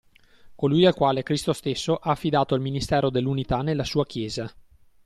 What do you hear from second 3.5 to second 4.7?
nella sua Chiesa.